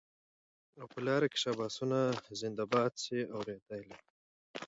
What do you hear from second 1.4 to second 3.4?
شاباسونه زنده باد سې